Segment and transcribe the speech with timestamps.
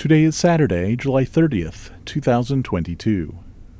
[0.00, 3.49] Today is Saturday, July 30th, 2022.